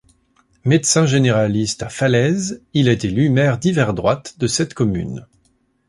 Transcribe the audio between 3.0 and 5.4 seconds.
élu maire divers-droite de cette commune.